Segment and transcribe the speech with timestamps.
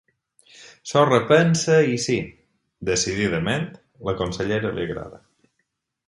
[0.91, 2.15] S'ho repensa i sí,
[2.89, 3.67] decididament,
[4.09, 5.21] la consellera li agrada.